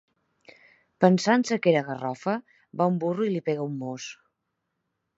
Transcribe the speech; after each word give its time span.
Pensant-se 1.05 1.59
que 1.65 1.71
era 1.73 1.85
garrofa, 1.91 2.35
va 2.83 2.91
un 2.95 3.01
burro 3.05 3.31
i 3.31 3.37
li 3.37 3.47
pega 3.51 3.71
un 3.71 3.81
mos. 3.87 4.13